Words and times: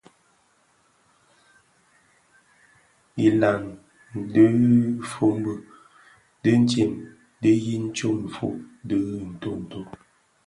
Dhilaň 3.15 3.63
dhifombi 4.33 5.53
dintsem 6.43 6.93
di 7.41 7.51
yin 7.65 7.85
tsom 7.95 8.17
ifog 8.29 8.57
dhi 8.89 8.99
ntonto. 9.31 9.79